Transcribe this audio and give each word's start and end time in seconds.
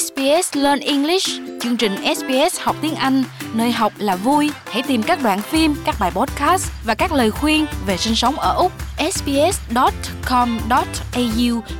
SBS 0.00 0.56
Learn 0.56 0.80
English, 0.80 1.28
chương 1.60 1.76
trình 1.76 1.92
SBS 2.16 2.60
học 2.60 2.76
tiếng 2.82 2.94
Anh, 2.94 3.22
nơi 3.54 3.72
học 3.72 3.92
là 3.98 4.16
vui. 4.16 4.50
Hãy 4.64 4.82
tìm 4.88 5.02
các 5.06 5.18
đoạn 5.22 5.40
phim, 5.42 5.74
các 5.84 5.94
bài 6.00 6.10
podcast 6.14 6.70
và 6.86 6.94
các 6.94 7.12
lời 7.12 7.30
khuyên 7.30 7.64
về 7.86 7.96
sinh 7.96 8.14
sống 8.14 8.34
ở 8.34 8.54
Úc. 8.54 8.72
sbs.com.au 9.12 9.60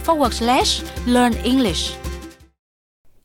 forward 0.07 0.31
slash 0.31 0.85
learn 1.07 1.33
English. 1.45 1.97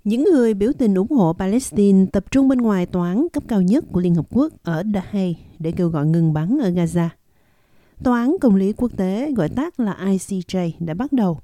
Những 0.04 0.24
người 0.24 0.54
biểu 0.54 0.72
tình 0.78 0.96
ủng 0.96 1.12
hộ 1.12 1.34
Palestine 1.34 2.06
tập 2.14 2.32
trung 2.32 2.48
bên 2.48 2.58
ngoài 2.58 2.86
tòa 2.86 3.10
án 3.10 3.28
cấp 3.34 3.44
cao 3.48 3.62
nhất 3.62 3.84
của 3.92 4.00
Liên 4.00 4.16
Hợp 4.16 4.26
Quốc 4.30 4.54
ở 4.64 4.84
The 4.94 5.02
Hague 5.12 5.34
để 5.60 5.72
kêu 5.72 5.90
gọi 5.90 6.06
ngừng 6.06 6.34
bắn 6.34 6.58
ở 6.62 6.70
Gaza. 6.70 7.08
Tòa 8.04 8.20
án 8.20 8.36
Công 8.42 8.56
lý 8.56 8.74
Quốc 8.74 8.92
tế, 8.98 9.32
gọi 9.36 9.50
tắt 9.50 9.80
là 9.80 9.98
ICJ, 10.00 10.72
đã 10.80 10.94
bắt 10.94 11.14
đầu 11.14 11.40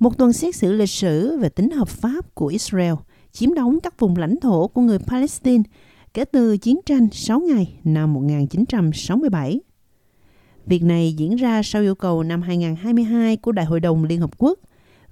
một 0.00 0.18
tuần 0.18 0.32
xét 0.32 0.56
xử 0.56 0.72
lịch 0.72 0.90
sử 0.90 1.38
về 1.38 1.48
tính 1.48 1.70
hợp 1.70 1.88
pháp 1.88 2.34
của 2.34 2.46
Israel, 2.46 2.94
chiếm 3.32 3.54
đóng 3.54 3.78
các 3.82 4.00
vùng 4.00 4.16
lãnh 4.16 4.40
thổ 4.40 4.68
của 4.68 4.80
người 4.80 4.98
Palestine 4.98 5.62
kể 6.14 6.24
từ 6.24 6.56
chiến 6.56 6.80
tranh 6.86 7.08
6 7.12 7.40
ngày 7.40 7.78
năm 7.84 8.12
1967. 8.14 9.60
Việc 10.66 10.82
này 10.82 11.12
diễn 11.12 11.36
ra 11.36 11.62
sau 11.62 11.82
yêu 11.82 11.94
cầu 11.94 12.22
năm 12.22 12.42
2022 12.42 13.36
của 13.36 13.52
Đại 13.52 13.66
hội 13.66 13.80
đồng 13.80 14.04
Liên 14.04 14.20
Hợp 14.20 14.38
Quốc 14.38 14.58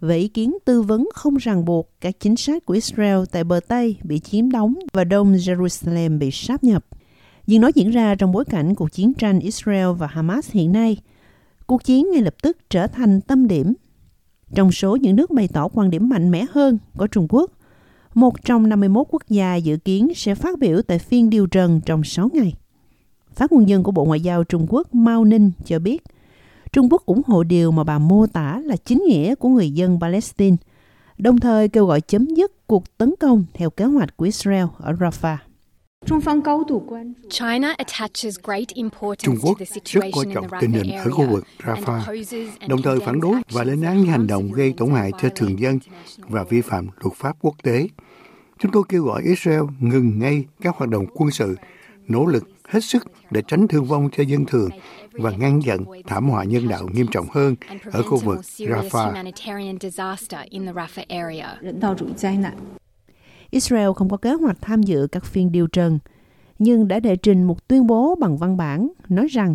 về 0.00 0.18
ý 0.18 0.28
kiến 0.28 0.56
tư 0.64 0.82
vấn 0.82 1.08
không 1.14 1.36
ràng 1.36 1.64
buộc 1.64 1.90
các 2.00 2.20
chính 2.20 2.36
sách 2.36 2.66
của 2.66 2.74
Israel 2.74 3.18
tại 3.32 3.44
bờ 3.44 3.60
Tây 3.68 3.96
bị 4.02 4.18
chiếm 4.18 4.50
đóng 4.50 4.74
và 4.92 5.04
Đông 5.04 5.34
Jerusalem 5.34 6.18
bị 6.18 6.30
sáp 6.30 6.64
nhập. 6.64 6.86
Nhưng 7.46 7.60
nó 7.60 7.70
diễn 7.74 7.90
ra 7.90 8.14
trong 8.14 8.32
bối 8.32 8.44
cảnh 8.44 8.74
cuộc 8.74 8.92
chiến 8.92 9.14
tranh 9.14 9.40
Israel 9.40 9.88
và 9.98 10.06
Hamas 10.06 10.50
hiện 10.50 10.72
nay. 10.72 10.96
Cuộc 11.66 11.84
chiến 11.84 12.10
ngay 12.12 12.22
lập 12.22 12.34
tức 12.42 12.56
trở 12.70 12.86
thành 12.86 13.20
tâm 13.20 13.48
điểm 13.48 13.74
trong 14.54 14.72
số 14.72 14.96
những 14.96 15.16
nước 15.16 15.30
bày 15.30 15.48
tỏ 15.48 15.68
quan 15.68 15.90
điểm 15.90 16.08
mạnh 16.08 16.30
mẽ 16.30 16.46
hơn 16.50 16.78
có 16.96 17.06
Trung 17.06 17.26
Quốc, 17.30 17.50
một 18.14 18.44
trong 18.44 18.68
51 18.68 19.06
quốc 19.10 19.22
gia 19.28 19.56
dự 19.56 19.76
kiến 19.76 20.12
sẽ 20.16 20.34
phát 20.34 20.58
biểu 20.58 20.82
tại 20.82 20.98
phiên 20.98 21.30
điều 21.30 21.46
trần 21.46 21.80
trong 21.86 22.04
6 22.04 22.28
ngày. 22.32 22.54
Phát 23.34 23.52
ngôn 23.52 23.66
nhân 23.66 23.82
của 23.82 23.92
Bộ 23.92 24.04
Ngoại 24.04 24.20
giao 24.20 24.44
Trung 24.44 24.66
Quốc 24.68 24.94
Mao 24.94 25.24
Ninh 25.24 25.50
cho 25.64 25.78
biết, 25.78 26.02
Trung 26.72 26.88
Quốc 26.90 27.06
ủng 27.06 27.22
hộ 27.26 27.42
điều 27.42 27.72
mà 27.72 27.84
bà 27.84 27.98
mô 27.98 28.26
tả 28.26 28.60
là 28.64 28.76
chính 28.76 29.04
nghĩa 29.08 29.34
của 29.34 29.48
người 29.48 29.70
dân 29.70 30.00
Palestine, 30.00 30.56
đồng 31.18 31.40
thời 31.40 31.68
kêu 31.68 31.86
gọi 31.86 32.00
chấm 32.00 32.26
dứt 32.26 32.66
cuộc 32.66 32.98
tấn 32.98 33.14
công 33.20 33.44
theo 33.54 33.70
kế 33.70 33.84
hoạch 33.84 34.16
của 34.16 34.24
Israel 34.24 34.64
ở 34.78 34.92
Rafah. 34.92 35.36
Trung 36.06 36.20
Quốc 39.42 39.58
rất 39.84 40.04
coi 40.14 40.24
trọng 40.34 40.46
tình 40.60 40.72
hình 40.72 40.92
ở 40.92 41.10
khu 41.10 41.26
vực 41.26 41.44
Rafah, 41.64 42.24
đồng 42.68 42.82
thời 42.82 43.00
phản 43.00 43.20
đối 43.20 43.36
và 43.50 43.64
lên 43.64 43.82
án 43.82 43.96
những 43.96 44.06
hành 44.06 44.26
động 44.26 44.52
gây 44.52 44.74
tổn 44.76 44.90
hại 44.90 45.10
cho 45.22 45.28
thường 45.36 45.60
dân 45.60 45.78
và 46.18 46.44
vi 46.44 46.60
phạm 46.60 46.88
luật 47.00 47.16
pháp 47.16 47.36
quốc 47.40 47.54
tế. 47.62 47.86
Chúng 48.58 48.72
tôi 48.72 48.82
kêu 48.88 49.02
gọi 49.04 49.22
Israel 49.22 49.62
ngừng 49.80 50.18
ngay 50.18 50.44
các 50.60 50.76
hoạt 50.76 50.90
động 50.90 51.06
quân 51.14 51.30
sự, 51.30 51.56
nỗ 52.08 52.26
lực 52.26 52.44
hết 52.68 52.84
sức 52.84 53.06
để 53.30 53.42
tránh 53.48 53.68
thương 53.68 53.84
vong 53.84 54.08
cho 54.16 54.22
dân 54.22 54.44
thường 54.46 54.70
và 55.12 55.30
ngăn 55.30 55.62
chặn 55.62 55.84
thảm 56.06 56.28
họa 56.28 56.44
nhân 56.44 56.68
đạo 56.68 56.88
nghiêm 56.92 57.06
trọng 57.12 57.26
hơn 57.30 57.54
ở 57.92 58.02
khu 58.02 58.16
vực 58.16 58.40
Rafah. 58.58 59.32
Israel 63.54 63.88
không 63.96 64.08
có 64.08 64.16
kế 64.16 64.32
hoạch 64.32 64.56
tham 64.60 64.82
dự 64.82 65.06
các 65.12 65.24
phiên 65.24 65.52
điều 65.52 65.66
trần, 65.66 65.98
nhưng 66.58 66.88
đã 66.88 67.00
đệ 67.00 67.16
trình 67.16 67.42
một 67.42 67.68
tuyên 67.68 67.86
bố 67.86 68.14
bằng 68.14 68.36
văn 68.36 68.56
bản 68.56 68.88
nói 69.08 69.26
rằng 69.26 69.54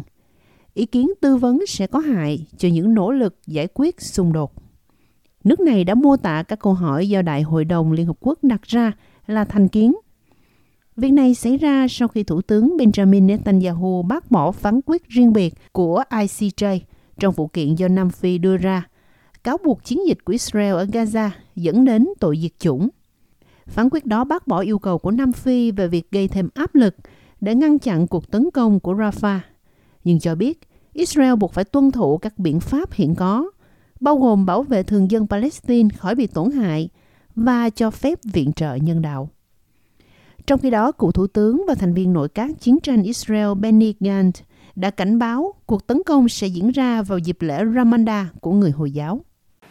ý 0.73 0.86
kiến 0.86 1.09
tư 1.22 1.36
vấn 1.36 1.66
sẽ 1.67 1.88
có 1.88 2.00
hại 2.00 2.45
cho 2.58 2.70
những 2.70 2.94
nỗ 2.94 3.11
lực 3.11 3.36
giải 3.47 3.67
quyết 3.73 4.02
xung 4.02 4.33
đột. 4.33 4.53
Nước 5.44 5.59
này 5.59 5.83
đã 5.83 5.95
mô 5.95 6.17
tả 6.17 6.44
các 6.44 6.59
câu 6.59 6.73
hỏi 6.73 7.09
do 7.09 7.22
Đại 7.22 7.42
hội 7.42 7.66
đồng 7.66 7.92
Liên 7.92 8.05
Hợp 8.05 8.17
Quốc 8.20 8.39
đặt 8.42 8.61
ra 8.64 8.92
là 9.27 9.45
thành 9.45 9.67
kiến. 9.67 9.95
Việc 10.95 11.11
này 11.11 11.33
xảy 11.33 11.58
ra 11.58 11.88
sau 11.89 12.08
khi 12.08 12.23
Thủ 12.23 12.42
tướng 12.42 12.77
Benjamin 12.77 13.26
Netanyahu 13.26 14.04
bác 14.04 14.31
bỏ 14.31 14.52
phán 14.52 14.80
quyết 14.86 15.08
riêng 15.08 15.33
biệt 15.33 15.54
của 15.71 16.04
ICJ 16.10 16.80
trong 17.20 17.33
vụ 17.33 17.48
kiện 17.48 17.76
do 17.76 17.87
Nam 17.87 18.10
Phi 18.10 18.37
đưa 18.37 18.58
ra, 18.58 18.87
cáo 19.43 19.58
buộc 19.66 19.83
chiến 19.83 20.08
dịch 20.08 20.26
của 20.26 20.31
Israel 20.31 20.73
ở 20.73 20.86
Gaza 20.86 21.30
dẫn 21.55 21.86
đến 21.86 22.08
tội 22.20 22.37
diệt 22.42 22.60
chủng. 22.60 22.89
Phán 23.69 23.89
quyết 23.91 24.05
đó 24.05 24.23
bác 24.23 24.47
bỏ 24.47 24.59
yêu 24.59 24.80
cầu 24.80 24.97
của 24.97 25.11
Nam 25.11 25.31
Phi 25.31 25.71
về 25.71 25.87
việc 25.87 26.11
gây 26.11 26.27
thêm 26.27 26.49
áp 26.53 26.75
lực 26.75 26.95
để 27.41 27.55
ngăn 27.55 27.80
chặn 27.80 28.07
cuộc 28.07 28.31
tấn 28.31 28.49
công 28.53 28.80
của 28.80 28.93
Rafah, 28.93 29.39
nhưng 30.03 30.19
cho 30.19 30.35
biết 30.35 30.59
Israel 30.93 31.35
buộc 31.35 31.53
phải 31.53 31.63
tuân 31.63 31.91
thủ 31.91 32.17
các 32.17 32.39
biện 32.39 32.59
pháp 32.59 32.91
hiện 32.91 33.15
có, 33.15 33.52
bao 33.99 34.17
gồm 34.17 34.45
bảo 34.45 34.63
vệ 34.63 34.83
thường 34.83 35.11
dân 35.11 35.27
Palestine 35.27 35.89
khỏi 35.97 36.15
bị 36.15 36.27
tổn 36.27 36.52
hại 36.52 36.89
và 37.35 37.69
cho 37.69 37.91
phép 37.91 38.19
viện 38.23 38.53
trợ 38.53 38.75
nhân 38.75 39.02
đạo. 39.02 39.30
Trong 40.47 40.59
khi 40.59 40.69
đó, 40.69 40.91
cựu 40.91 41.11
thủ 41.11 41.27
tướng 41.27 41.65
và 41.67 41.75
thành 41.75 41.93
viên 41.93 42.13
nội 42.13 42.30
các 42.30 42.51
chiến 42.59 42.80
tranh 42.80 43.03
Israel 43.03 43.47
Benny 43.59 43.93
Gantz 43.99 44.31
đã 44.75 44.89
cảnh 44.89 45.19
báo 45.19 45.53
cuộc 45.65 45.87
tấn 45.87 46.01
công 46.05 46.30
sẽ 46.30 46.47
diễn 46.47 46.71
ra 46.71 47.01
vào 47.01 47.17
dịp 47.17 47.37
lễ 47.41 47.63
Ramadan 47.75 48.25
của 48.41 48.51
người 48.51 48.71
Hồi 48.71 48.91
giáo. 48.91 49.21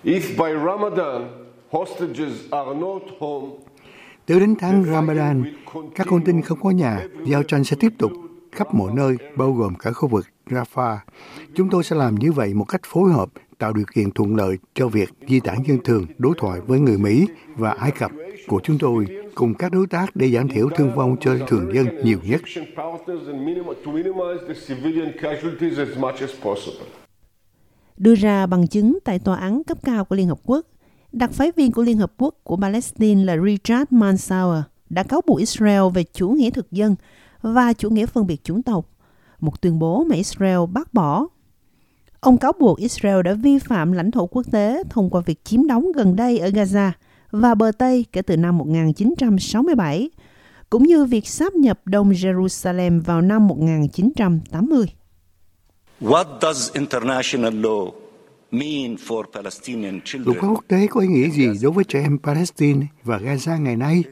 If 0.04 0.20
by 0.20 0.65
Ramadan 0.66 1.28
hostages 1.70 2.50
are 2.50 2.80
not 2.80 3.03
home, 3.20 3.47
Tới 4.28 4.41
đến 4.41 4.55
tháng 4.59 4.84
Ramadan, 4.84 5.44
các 5.94 6.06
con 6.11 6.25
tin 6.25 6.43
không 6.43 6.61
có 6.62 6.71
nhà, 6.71 7.06
giao 7.27 7.43
tranh 7.43 7.65
sẽ 7.65 7.77
tiếp 7.81 7.93
tục 7.99 8.12
khắp 8.53 8.75
mọi 8.75 8.93
nơi, 8.94 9.16
bao 9.37 9.53
gồm 9.53 9.75
cả 9.75 9.93
khu 9.93 10.09
vực 10.09 10.27
Rafah. 10.47 10.97
Chúng 11.55 11.71
tôi 11.71 11.84
sẽ 11.84 11.97
làm 11.97 12.15
như 12.15 12.33
vậy 12.33 12.55
một 12.55 12.65
cách 12.65 12.81
phối 12.84 13.12
hợp, 13.12 13.28
tạo 13.59 13.72
điều 13.72 13.84
kiện 13.94 14.11
thuận 14.11 14.37
lợi 14.37 14.56
cho 14.75 14.89
việc 14.89 15.09
di 15.28 15.41
tản 15.41 15.59
dân 15.66 15.78
thường 15.84 16.06
đối 16.19 16.34
thoại 16.39 16.61
với 16.61 16.81
người 16.81 16.99
Mỹ 16.99 17.27
và 17.56 17.71
Ai 17.71 17.91
Cập 17.91 18.11
của 18.49 18.61
chúng 18.65 18.78
tôi 18.78 19.06
cùng 19.34 19.55
các 19.55 19.72
đối 19.72 19.87
tác 19.87 20.16
để 20.16 20.31
giảm 20.31 20.49
thiểu 20.49 20.69
thương 20.77 20.95
vong 20.95 21.16
cho 21.21 21.37
thường 21.47 21.75
dân 21.75 21.87
nhiều 22.05 22.19
nhất. 22.25 22.41
Đưa 27.97 28.15
ra 28.15 28.47
bằng 28.47 28.66
chứng 28.66 28.99
tại 29.05 29.19
tòa 29.19 29.37
án 29.37 29.65
cấp 29.65 29.78
cao 29.84 30.05
của 30.05 30.16
Liên 30.16 30.28
Hợp 30.28 30.39
Quốc, 30.45 30.66
Đặc 31.13 31.33
phái 31.33 31.53
viên 31.57 31.73
của 31.73 31.83
Liên 31.83 31.99
Hợp 31.99 32.13
Quốc 32.19 32.35
của 32.45 32.57
Palestine 32.57 33.25
là 33.25 33.37
Richard 33.45 33.85
Mansour 33.91 34.57
đã 34.91 35.03
cáo 35.03 35.21
buộc 35.27 35.39
Israel 35.39 35.83
về 35.95 36.05
chủ 36.13 36.29
nghĩa 36.29 36.51
thực 36.51 36.73
dân 36.73 36.97
và 37.43 37.73
chủ 37.73 37.91
nghĩa 37.91 38.07
phân 38.07 38.27
biệt 38.27 38.45
chủng 38.45 38.63
tộc, 38.63 38.91
một 39.41 39.61
tuyên 39.61 39.79
bố 39.79 40.05
mà 40.05 40.17
Israel 40.17 40.59
bác 40.73 40.95
bỏ. 40.95 41.27
Ông 42.21 42.39
cáo 42.39 42.53
buộc 42.61 42.79
Israel 42.79 43.23
đã 43.23 43.35
vi 43.35 43.59
phạm 43.59 43.93
lãnh 43.93 44.11
thổ 44.11 44.27
quốc 44.27 44.47
tế 44.53 44.83
thông 44.91 45.11
qua 45.11 45.21
việc 45.27 45.45
chiếm 45.45 45.67
đóng 45.67 45.93
gần 45.93 46.17
đây 46.17 46.39
ở 46.39 46.49
Gaza 46.49 46.91
và 47.31 47.55
bờ 47.55 47.73
Tây 47.79 48.05
kể 48.13 48.23
từ 48.23 48.37
năm 48.37 48.59
1967, 48.59 50.11
cũng 50.71 50.83
như 50.83 51.05
việc 51.05 51.29
sáp 51.29 51.55
nhập 51.55 51.81
Đông 51.85 52.11
Jerusalem 52.11 53.03
vào 53.03 53.21
năm 53.21 53.47
1980. 53.47 54.87
What 56.01 56.25
does 56.43 56.73
international 56.73 57.55
law 57.55 57.91
Luật 58.50 60.36
pháp 60.41 60.48
quốc 60.48 60.64
tế 60.69 60.86
có 60.86 61.00
ý 61.00 61.09
nghĩa 61.09 61.28
gì 61.28 61.48
đối 61.62 61.72
với 61.72 61.84
trẻ 61.84 62.00
em 62.03 62.19
Palestine 62.19 62.86
và 63.04 63.19
Gaza 63.19 63.62
ngày 63.62 63.76
nay? 63.76 64.04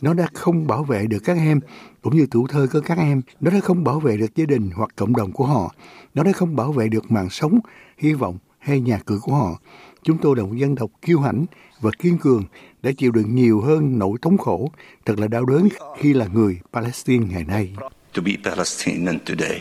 Nó 0.00 0.14
đã 0.14 0.28
không 0.34 0.66
bảo 0.66 0.84
vệ 0.84 1.06
được 1.06 1.18
các 1.24 1.36
em, 1.36 1.60
cũng 2.02 2.16
như 2.16 2.26
tuổi 2.30 2.44
thơ 2.48 2.66
của 2.72 2.80
các 2.80 2.98
em. 2.98 3.22
Nó 3.40 3.50
đã 3.50 3.60
không 3.60 3.84
bảo 3.84 4.00
vệ 4.00 4.16
được 4.16 4.36
gia 4.36 4.44
đình 4.44 4.70
hoặc 4.74 4.90
cộng 4.96 5.16
đồng 5.16 5.32
của 5.32 5.46
họ. 5.46 5.74
Nó 6.14 6.22
đã 6.22 6.32
không 6.32 6.56
bảo 6.56 6.72
vệ 6.72 6.88
được 6.88 7.12
mạng 7.12 7.30
sống, 7.30 7.58
hy 7.98 8.12
vọng 8.12 8.38
hay 8.58 8.80
nhà 8.80 9.00
cửa 9.04 9.18
của 9.22 9.34
họ. 9.34 9.60
Chúng 10.02 10.18
tôi 10.18 10.36
là 10.36 10.42
một 10.42 10.54
dân 10.54 10.76
tộc 10.76 10.90
kiêu 11.02 11.20
hãnh 11.20 11.44
và 11.80 11.90
kiên 11.98 12.18
cường 12.18 12.44
đã 12.82 12.90
chịu 12.98 13.12
đựng 13.12 13.34
nhiều 13.34 13.60
hơn 13.60 13.98
nỗi 13.98 14.18
thống 14.22 14.38
khổ, 14.38 14.70
thật 15.04 15.18
là 15.18 15.28
đau 15.28 15.44
đớn 15.44 15.68
khi 15.98 16.12
là 16.12 16.26
người 16.26 16.60
Palestine 16.72 17.26
ngày 17.30 17.44
nay. 17.44 17.74
To 18.14 18.22
be 18.24 18.32
Palestinian 18.44 19.18
today. 19.26 19.60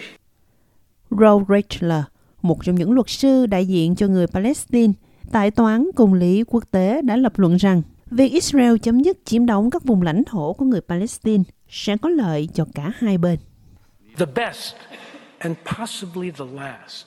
Roe 1.09 1.45
Rachler, 1.49 2.03
một 2.41 2.63
trong 2.63 2.75
những 2.75 2.91
luật 2.91 3.09
sư 3.09 3.45
đại 3.45 3.65
diện 3.65 3.95
cho 3.95 4.07
người 4.07 4.27
Palestine 4.27 4.93
tại 5.31 5.51
Tòa 5.51 5.71
án 5.71 5.89
Công 5.95 6.13
lý 6.13 6.43
Quốc 6.47 6.63
tế 6.71 7.01
đã 7.01 7.15
lập 7.15 7.39
luận 7.39 7.55
rằng 7.55 7.81
việc 8.11 8.31
Israel 8.31 8.77
chấm 8.77 8.99
dứt 8.99 9.17
chiếm 9.25 9.45
đóng 9.45 9.69
các 9.69 9.83
vùng 9.83 10.01
lãnh 10.01 10.23
thổ 10.23 10.53
của 10.53 10.65
người 10.65 10.81
Palestine 10.81 11.43
sẽ 11.69 11.97
có 11.97 12.09
lợi 12.09 12.49
cho 12.53 12.65
cả 12.75 12.91
hai 12.95 13.17
bên. 13.17 13.39
The 14.17 14.25
best 14.35 14.75
and 15.37 15.55
possibly 15.77 16.31
the 16.31 16.45
last. 16.53 17.05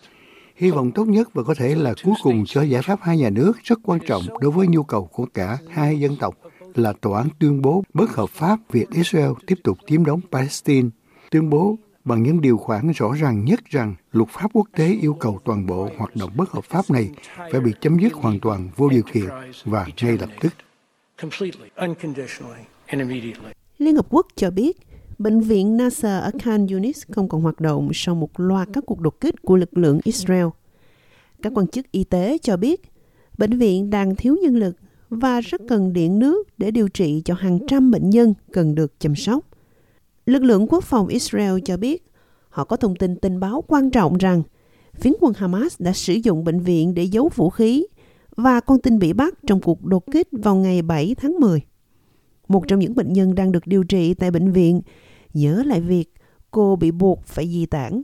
Hy 0.56 0.70
vọng 0.70 0.93
tốt 0.93 1.05
nhất 1.05 1.29
và 1.35 1.43
có 1.43 1.55
thể 1.55 1.75
là 1.75 1.94
cuối 2.05 2.14
cùng 2.23 2.44
cho 2.47 2.62
giải 2.62 2.82
pháp 2.82 2.99
hai 3.03 3.19
nhà 3.19 3.31
nước 3.31 3.53
rất 3.62 3.79
quan 3.82 4.00
trọng 4.06 4.23
đối 4.41 4.50
với 4.50 4.67
nhu 4.67 4.82
cầu 4.82 5.08
của 5.12 5.26
cả 5.35 5.58
hai 5.70 6.00
dân 6.00 6.17
tộc 6.17 6.35
là 6.75 6.93
tòa 7.00 7.19
án 7.19 7.29
tuyên 7.38 7.62
bố 7.62 7.85
bất 7.94 8.11
hợp 8.11 8.31
pháp 8.31 8.58
việc 8.73 8.91
Israel 8.91 9.31
tiếp 9.47 9.58
tục 9.64 9.79
chiếm 9.87 10.05
đóng 10.05 10.20
Palestine. 10.32 10.88
Tuyên 11.31 11.50
bố 11.50 11.76
bằng 12.05 12.23
những 12.23 12.41
điều 12.41 12.56
khoản 12.56 12.91
rõ 12.91 13.12
ràng 13.12 13.45
nhất 13.45 13.61
rằng 13.71 13.95
luật 14.12 14.29
pháp 14.29 14.51
quốc 14.53 14.69
tế 14.77 14.99
yêu 15.01 15.15
cầu 15.15 15.41
toàn 15.45 15.67
bộ 15.67 15.89
hoạt 15.97 16.17
động 16.17 16.31
bất 16.37 16.51
hợp 16.51 16.65
pháp 16.65 16.91
này 16.91 17.11
phải 17.53 17.61
bị 17.61 17.73
chấm 17.81 17.99
dứt 17.99 18.12
hoàn 18.12 18.41
toàn 18.41 18.69
vô 18.77 18.89
điều 18.89 19.03
kiện 19.12 19.29
và 19.65 19.87
ngay 20.03 20.19
lập 20.19 20.31
tức. 20.41 20.53
Liên 23.79 23.97
Hợp 23.97 24.06
Quốc 24.11 24.27
cho 24.37 24.51
biết 24.51 24.77
Bệnh 25.19 25.41
viện 25.41 25.77
Nasser 25.77 26.23
ở 26.23 26.31
Khan 26.39 26.67
Yunis 26.67 27.03
không 27.11 27.29
còn 27.29 27.43
hoạt 27.43 27.61
động 27.61 27.91
sau 27.95 28.15
một 28.15 28.41
loạt 28.41 28.69
các 28.73 28.85
cuộc 28.87 29.01
đột 29.01 29.21
kích 29.21 29.43
của 29.43 29.56
lực 29.56 29.79
lượng 29.79 30.01
Israel. 30.05 30.47
Các 31.43 31.53
quan 31.55 31.67
chức 31.67 31.93
y 31.93 32.05
tế 32.05 32.39
cho 32.43 32.56
biết 32.56 32.81
bệnh 33.39 33.59
viện 33.59 33.91
đang 33.91 34.17
thiếu 34.17 34.37
nhân 34.43 34.56
lực 34.56 34.77
và 35.11 35.41
rất 35.41 35.61
cần 35.69 35.93
điện 35.93 36.19
nước 36.19 36.49
để 36.59 36.71
điều 36.71 36.89
trị 36.89 37.23
cho 37.25 37.35
hàng 37.35 37.59
trăm 37.69 37.91
bệnh 37.91 38.11
nhân 38.11 38.35
cần 38.53 38.75
được 38.75 39.01
chăm 39.01 39.15
sóc. 39.15 39.45
Lực 40.26 40.43
lượng 40.43 40.67
quốc 40.69 40.85
phòng 40.85 41.06
Israel 41.06 41.59
cho 41.65 41.76
biết 41.76 42.05
họ 42.49 42.65
có 42.65 42.76
thông 42.76 42.97
tin 42.97 43.17
tình 43.17 43.41
báo 43.41 43.65
quan 43.69 43.91
trọng 43.91 44.19
rằng 44.19 44.43
phiến 44.94 45.12
quân 45.21 45.32
Hamas 45.37 45.81
đã 45.81 45.93
sử 45.93 46.15
dụng 46.15 46.44
bệnh 46.44 46.61
viện 46.61 46.94
để 46.94 47.03
giấu 47.03 47.31
vũ 47.35 47.50
khí 47.50 47.87
và 48.37 48.61
con 48.61 48.79
tin 48.79 48.99
bị 48.99 49.12
bắt 49.12 49.35
trong 49.47 49.61
cuộc 49.61 49.85
đột 49.85 50.05
kích 50.12 50.29
vào 50.32 50.55
ngày 50.55 50.82
7 50.82 51.15
tháng 51.15 51.32
10. 51.41 51.61
Một 52.49 52.69
trong 52.69 52.79
những 52.79 52.94
bệnh 52.94 53.12
nhân 53.12 53.35
đang 53.35 53.53
được 53.53 53.67
điều 53.67 53.85
trị 53.85 54.15
tại 54.15 54.31
bệnh 54.31 54.53
viện 54.53 54.81
nhớ 55.35 55.62
lại 55.67 55.81
việc 55.81 56.15
cô 56.50 56.77
bị 56.77 56.91
buộc 56.91 57.27
phải 57.27 57.49
di 57.49 57.67
tản. 57.67 58.03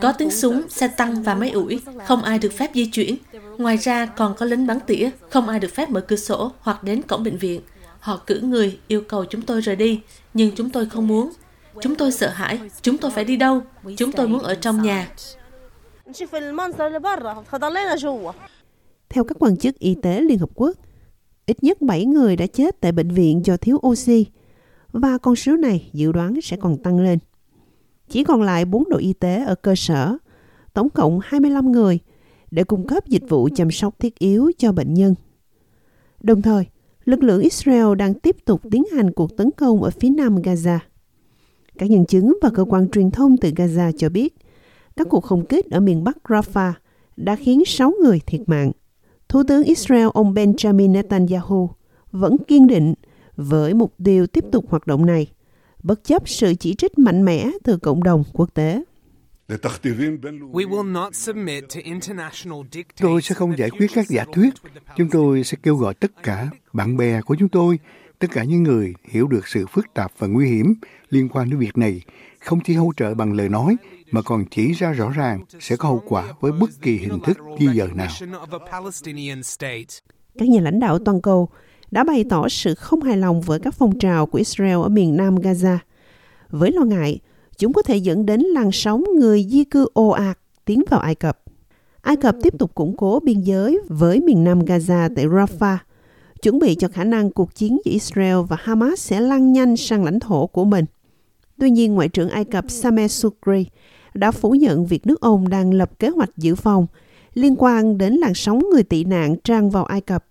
Có 0.00 0.12
tiếng 0.18 0.30
súng, 0.30 0.62
xe 0.68 0.88
tăng 0.88 1.22
và 1.22 1.34
máy 1.34 1.50
ủi, 1.50 1.80
không 2.06 2.22
ai 2.22 2.38
được 2.38 2.52
phép 2.52 2.70
di 2.74 2.86
chuyển. 2.86 3.16
Ngoài 3.58 3.76
ra 3.76 4.06
còn 4.06 4.34
có 4.38 4.46
lính 4.46 4.66
bắn 4.66 4.78
tỉa, 4.86 5.10
không 5.30 5.48
ai 5.48 5.60
được 5.60 5.74
phép 5.74 5.90
mở 5.90 6.00
cửa 6.00 6.16
sổ 6.16 6.52
hoặc 6.60 6.84
đến 6.84 7.02
cổng 7.02 7.24
bệnh 7.24 7.38
viện. 7.38 7.60
Họ 8.00 8.22
cử 8.26 8.40
người 8.40 8.78
yêu 8.88 9.02
cầu 9.08 9.24
chúng 9.24 9.42
tôi 9.42 9.60
rời 9.60 9.76
đi, 9.76 10.00
nhưng 10.34 10.50
chúng 10.56 10.70
tôi 10.70 10.86
không 10.86 11.06
muốn. 11.08 11.30
Chúng 11.82 11.94
tôi 11.94 12.12
sợ 12.12 12.28
hãi, 12.28 12.60
chúng 12.82 12.98
tôi 12.98 13.10
phải 13.10 13.24
đi 13.24 13.36
đâu? 13.36 13.62
Chúng 13.96 14.12
tôi 14.12 14.28
muốn 14.28 14.42
ở 14.42 14.54
trong 14.54 14.82
nhà. 14.82 15.10
Theo 19.08 19.24
các 19.24 19.36
quan 19.40 19.56
chức 19.56 19.78
y 19.78 19.96
tế 20.02 20.20
Liên 20.20 20.38
Hợp 20.38 20.50
Quốc, 20.54 20.76
ít 21.46 21.62
nhất 21.62 21.80
7 21.80 22.04
người 22.04 22.36
đã 22.36 22.46
chết 22.46 22.80
tại 22.80 22.92
bệnh 22.92 23.10
viện 23.10 23.40
do 23.44 23.56
thiếu 23.56 23.80
oxy 23.86 24.26
và 24.92 25.18
con 25.18 25.36
số 25.36 25.56
này 25.56 25.90
dự 25.92 26.12
đoán 26.12 26.40
sẽ 26.42 26.56
còn 26.56 26.82
tăng 26.82 27.00
lên. 27.00 27.18
Chỉ 28.08 28.24
còn 28.24 28.42
lại 28.42 28.64
4 28.64 28.84
đội 28.90 29.02
y 29.02 29.12
tế 29.12 29.44
ở 29.44 29.54
cơ 29.54 29.74
sở, 29.74 30.16
tổng 30.74 30.90
cộng 30.90 31.20
25 31.22 31.72
người 31.72 31.98
để 32.50 32.64
cung 32.64 32.86
cấp 32.86 33.06
dịch 33.06 33.24
vụ 33.28 33.48
chăm 33.54 33.70
sóc 33.70 33.98
thiết 33.98 34.18
yếu 34.18 34.50
cho 34.58 34.72
bệnh 34.72 34.94
nhân. 34.94 35.14
Đồng 36.20 36.42
thời, 36.42 36.66
lực 37.08 37.22
lượng 37.22 37.40
Israel 37.40 37.94
đang 37.98 38.14
tiếp 38.14 38.36
tục 38.44 38.60
tiến 38.70 38.84
hành 38.92 39.12
cuộc 39.12 39.36
tấn 39.36 39.50
công 39.50 39.82
ở 39.82 39.90
phía 39.90 40.10
nam 40.10 40.36
Gaza. 40.36 40.78
Các 41.78 41.90
nhân 41.90 42.06
chứng 42.06 42.36
và 42.42 42.50
cơ 42.54 42.64
quan 42.64 42.88
truyền 42.88 43.10
thông 43.10 43.36
từ 43.36 43.50
Gaza 43.50 43.92
cho 43.98 44.08
biết 44.08 44.34
các 44.96 45.06
cuộc 45.10 45.24
không 45.24 45.46
kích 45.46 45.70
ở 45.70 45.80
miền 45.80 46.04
Bắc 46.04 46.16
Rafah 46.24 46.72
đã 47.16 47.36
khiến 47.36 47.62
6 47.66 47.92
người 48.02 48.20
thiệt 48.26 48.40
mạng. 48.46 48.72
Thủ 49.28 49.42
tướng 49.48 49.64
Israel 49.64 50.06
ông 50.14 50.34
Benjamin 50.34 50.92
Netanyahu 50.92 51.70
vẫn 52.12 52.36
kiên 52.38 52.66
định 52.66 52.94
với 53.36 53.74
mục 53.74 53.94
tiêu 54.04 54.26
tiếp 54.26 54.44
tục 54.52 54.64
hoạt 54.68 54.86
động 54.86 55.06
này, 55.06 55.26
bất 55.82 56.04
chấp 56.04 56.28
sự 56.28 56.54
chỉ 56.54 56.74
trích 56.74 56.98
mạnh 56.98 57.24
mẽ 57.24 57.50
từ 57.64 57.76
cộng 57.76 58.02
đồng 58.02 58.24
quốc 58.32 58.54
tế. 58.54 58.82
Tôi 63.00 63.22
sẽ 63.22 63.34
không 63.34 63.58
giải 63.58 63.70
quyết 63.70 63.86
các 63.94 64.06
giả 64.08 64.24
thuyết. 64.32 64.54
Chúng 64.96 65.10
tôi 65.10 65.44
sẽ 65.44 65.56
kêu 65.62 65.76
gọi 65.76 65.94
tất 65.94 66.22
cả 66.22 66.48
bạn 66.72 66.96
bè 66.96 67.20
của 67.20 67.36
chúng 67.38 67.48
tôi, 67.48 67.78
tất 68.18 68.26
cả 68.32 68.44
những 68.44 68.62
người 68.62 68.94
hiểu 69.04 69.28
được 69.28 69.48
sự 69.48 69.66
phức 69.66 69.86
tạp 69.94 70.12
và 70.18 70.26
nguy 70.26 70.48
hiểm 70.48 70.74
liên 71.10 71.28
quan 71.28 71.50
đến 71.50 71.58
việc 71.58 71.78
này, 71.78 72.00
không 72.40 72.60
chỉ 72.64 72.74
hỗ 72.74 72.92
trợ 72.96 73.14
bằng 73.14 73.32
lời 73.32 73.48
nói, 73.48 73.76
mà 74.10 74.22
còn 74.22 74.44
chỉ 74.50 74.72
ra 74.72 74.92
rõ 74.92 75.10
ràng 75.10 75.44
sẽ 75.60 75.76
có 75.76 75.88
hậu 75.88 76.02
quả 76.08 76.32
với 76.40 76.52
bất 76.52 76.70
kỳ 76.82 76.96
hình 76.96 77.20
thức 77.24 77.38
di 77.58 77.66
dời 77.66 77.88
nào. 77.94 78.08
Các 80.38 80.48
nhà 80.48 80.60
lãnh 80.60 80.80
đạo 80.80 80.98
toàn 80.98 81.20
cầu 81.22 81.48
đã 81.90 82.04
bày 82.04 82.24
tỏ 82.30 82.48
sự 82.48 82.74
không 82.74 83.02
hài 83.02 83.16
lòng 83.16 83.40
với 83.40 83.58
các 83.60 83.74
phong 83.74 83.98
trào 83.98 84.26
của 84.26 84.38
Israel 84.38 84.76
ở 84.76 84.88
miền 84.88 85.16
nam 85.16 85.36
Gaza. 85.36 85.78
Với 86.50 86.72
lo 86.72 86.84
ngại, 86.84 87.20
chúng 87.58 87.72
có 87.72 87.82
thể 87.82 87.96
dẫn 87.96 88.26
đến 88.26 88.40
làn 88.40 88.72
sóng 88.72 89.04
người 89.16 89.46
di 89.50 89.64
cư 89.64 89.86
ồ 89.92 90.08
ạt 90.08 90.38
tiến 90.64 90.82
vào 90.90 91.00
Ai 91.00 91.14
Cập. 91.14 91.42
Ai 92.00 92.16
Cập 92.16 92.36
tiếp 92.42 92.58
tục 92.58 92.74
củng 92.74 92.96
cố 92.96 93.20
biên 93.20 93.40
giới 93.40 93.80
với 93.88 94.20
miền 94.20 94.44
nam 94.44 94.64
Gaza 94.64 95.10
tại 95.16 95.26
Rafah, 95.26 95.76
chuẩn 96.42 96.58
bị 96.58 96.74
cho 96.74 96.88
khả 96.88 97.04
năng 97.04 97.30
cuộc 97.30 97.54
chiến 97.54 97.78
giữa 97.84 97.90
Israel 97.92 98.36
và 98.48 98.56
Hamas 98.60 99.00
sẽ 99.00 99.20
lan 99.20 99.52
nhanh 99.52 99.76
sang 99.76 100.04
lãnh 100.04 100.20
thổ 100.20 100.46
của 100.46 100.64
mình. 100.64 100.84
Tuy 101.58 101.70
nhiên, 101.70 101.94
Ngoại 101.94 102.08
trưởng 102.08 102.28
Ai 102.28 102.44
Cập 102.44 102.70
Sameh 102.70 103.10
Sukri 103.10 103.66
đã 104.14 104.30
phủ 104.30 104.50
nhận 104.50 104.86
việc 104.86 105.06
nước 105.06 105.20
ông 105.20 105.48
đang 105.48 105.74
lập 105.74 105.98
kế 105.98 106.08
hoạch 106.08 106.36
dự 106.36 106.54
phòng 106.54 106.86
liên 107.34 107.54
quan 107.58 107.98
đến 107.98 108.14
làn 108.14 108.34
sóng 108.34 108.62
người 108.72 108.82
tị 108.82 109.04
nạn 109.04 109.36
tràn 109.44 109.70
vào 109.70 109.84
Ai 109.84 110.00
Cập. 110.00 110.24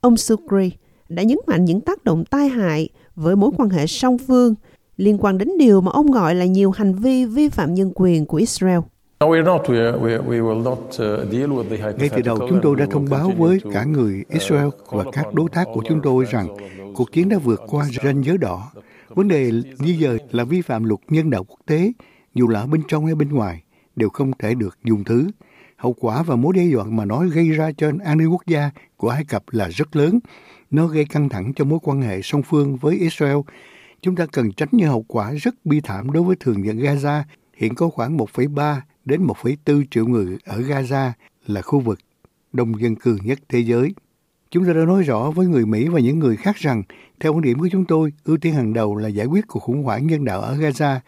Ông 0.00 0.16
Sukri 0.16 0.70
đã 1.08 1.22
nhấn 1.22 1.38
mạnh 1.46 1.64
những 1.64 1.80
tác 1.80 2.04
động 2.04 2.24
tai 2.24 2.48
hại 2.48 2.88
với 3.14 3.36
mối 3.36 3.50
quan 3.56 3.68
hệ 3.68 3.86
song 3.86 4.18
phương 4.18 4.54
liên 4.96 5.18
quan 5.18 5.38
đến 5.38 5.48
điều 5.58 5.80
mà 5.80 5.90
ông 5.90 6.10
gọi 6.10 6.34
là 6.34 6.44
nhiều 6.44 6.70
hành 6.70 6.94
vi 6.94 7.24
vi 7.24 7.48
phạm 7.48 7.74
nhân 7.74 7.92
quyền 7.94 8.26
của 8.26 8.36
Israel. 8.36 8.78
Ngay 11.98 12.08
từ 12.16 12.22
đầu, 12.24 12.38
chúng 12.38 12.60
tôi 12.62 12.76
đã 12.76 12.86
thông 12.90 13.06
báo 13.10 13.32
với 13.38 13.60
cả 13.72 13.84
người 13.84 14.24
Israel 14.28 14.68
và 14.90 15.04
các 15.12 15.34
đối 15.34 15.48
tác 15.48 15.64
của 15.74 15.82
chúng 15.88 16.00
tôi 16.02 16.24
rằng 16.30 16.48
cuộc 16.94 17.12
chiến 17.12 17.28
đã 17.28 17.38
vượt 17.38 17.62
qua 17.66 17.86
ranh 18.04 18.24
giới 18.24 18.38
đỏ. 18.38 18.70
Vấn 19.08 19.28
đề 19.28 19.50
di 19.78 19.96
dời 19.96 20.18
là 20.30 20.44
vi 20.44 20.62
phạm 20.62 20.84
luật 20.84 21.00
nhân 21.08 21.30
đạo 21.30 21.44
quốc 21.44 21.58
tế, 21.66 21.92
dù 22.34 22.48
là 22.48 22.60
ở 22.60 22.66
bên 22.66 22.82
trong 22.88 23.06
hay 23.06 23.14
bên 23.14 23.28
ngoài, 23.28 23.62
đều 23.96 24.08
không 24.08 24.32
thể 24.38 24.54
được 24.54 24.78
dùng 24.84 25.04
thứ. 25.04 25.28
Hậu 25.76 25.92
quả 26.00 26.22
và 26.22 26.36
mối 26.36 26.52
đe 26.56 26.64
dọa 26.64 26.84
mà 26.84 27.04
nó 27.04 27.24
gây 27.34 27.50
ra 27.50 27.72
cho 27.76 27.90
an 28.04 28.18
ninh 28.18 28.28
quốc 28.28 28.46
gia 28.46 28.70
của 28.96 29.08
Ai 29.08 29.24
Cập 29.24 29.44
là 29.50 29.68
rất 29.68 29.96
lớn. 29.96 30.18
Nó 30.70 30.86
gây 30.86 31.04
căng 31.04 31.28
thẳng 31.28 31.52
cho 31.56 31.64
mối 31.64 31.78
quan 31.82 32.02
hệ 32.02 32.20
song 32.22 32.42
phương 32.42 32.76
với 32.76 32.96
Israel. 32.96 33.36
Chúng 34.04 34.16
ta 34.16 34.26
cần 34.26 34.52
tránh 34.52 34.68
những 34.72 34.88
hậu 34.88 35.04
quả 35.08 35.32
rất 35.32 35.54
bi 35.64 35.80
thảm 35.80 36.10
đối 36.10 36.22
với 36.22 36.36
thường 36.40 36.66
dân 36.66 36.78
Gaza. 36.78 37.22
Hiện 37.56 37.74
có 37.74 37.88
khoảng 37.88 38.16
1,3 38.16 38.80
đến 39.04 39.26
1,4 39.26 39.84
triệu 39.90 40.06
người 40.06 40.38
ở 40.44 40.60
Gaza 40.60 41.10
là 41.46 41.62
khu 41.62 41.80
vực 41.80 41.98
đông 42.52 42.80
dân 42.80 42.96
cư 42.96 43.18
nhất 43.24 43.38
thế 43.48 43.58
giới. 43.58 43.94
Chúng 44.50 44.64
ta 44.66 44.72
đã 44.72 44.84
nói 44.84 45.02
rõ 45.02 45.30
với 45.30 45.46
người 45.46 45.66
Mỹ 45.66 45.88
và 45.88 46.00
những 46.00 46.18
người 46.18 46.36
khác 46.36 46.56
rằng, 46.56 46.82
theo 47.20 47.32
quan 47.32 47.42
điểm 47.42 47.58
của 47.58 47.68
chúng 47.72 47.84
tôi, 47.84 48.12
ưu 48.24 48.36
tiên 48.36 48.54
hàng 48.54 48.72
đầu 48.72 48.96
là 48.96 49.08
giải 49.08 49.26
quyết 49.26 49.46
cuộc 49.48 49.60
khủng 49.60 49.82
hoảng 49.82 50.06
nhân 50.06 50.24
đạo 50.24 50.40
ở 50.40 50.56
Gaza. 50.56 50.98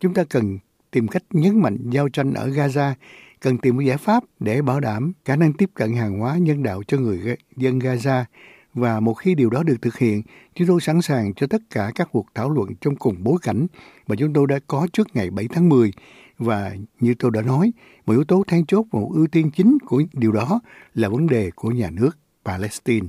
Chúng 0.00 0.14
ta 0.14 0.24
cần 0.24 0.58
tìm 0.90 1.08
cách 1.08 1.22
nhấn 1.30 1.60
mạnh 1.60 1.78
giao 1.90 2.08
tranh 2.08 2.34
ở 2.34 2.48
Gaza, 2.48 2.92
cần 3.40 3.58
tìm 3.58 3.76
một 3.76 3.82
giải 3.82 3.96
pháp 3.96 4.24
để 4.40 4.62
bảo 4.62 4.80
đảm 4.80 5.12
khả 5.24 5.36
năng 5.36 5.52
tiếp 5.52 5.70
cận 5.74 5.92
hàng 5.92 6.18
hóa 6.18 6.38
nhân 6.38 6.62
đạo 6.62 6.82
cho 6.88 6.98
người 6.98 7.36
dân 7.56 7.78
Gaza. 7.78 8.24
Và 8.74 9.00
một 9.00 9.14
khi 9.14 9.34
điều 9.34 9.50
đó 9.50 9.62
được 9.62 9.76
thực 9.82 9.98
hiện, 9.98 10.22
chúng 10.54 10.68
tôi 10.68 10.80
sẵn 10.80 11.02
sàng 11.02 11.34
cho 11.34 11.46
tất 11.46 11.62
cả 11.70 11.92
các 11.94 12.08
cuộc 12.12 12.26
thảo 12.34 12.50
luận 12.50 12.68
trong 12.80 12.96
cùng 12.96 13.16
bối 13.22 13.38
cảnh 13.42 13.66
mà 14.06 14.16
chúng 14.18 14.32
tôi 14.32 14.46
đã 14.46 14.58
có 14.66 14.86
trước 14.92 15.08
ngày 15.14 15.30
7 15.30 15.48
tháng 15.48 15.68
10. 15.68 15.92
Và 16.38 16.76
như 17.00 17.14
tôi 17.18 17.30
đã 17.30 17.42
nói, 17.42 17.72
một 18.06 18.12
yếu 18.12 18.24
tố 18.24 18.44
then 18.48 18.66
chốt 18.66 18.86
và 18.92 19.00
một 19.00 19.10
ưu 19.14 19.26
tiên 19.26 19.50
chính 19.50 19.78
của 19.86 20.02
điều 20.12 20.32
đó 20.32 20.60
là 20.94 21.08
vấn 21.08 21.26
đề 21.26 21.50
của 21.54 21.70
nhà 21.70 21.90
nước 21.90 22.18
Palestine. 22.44 23.06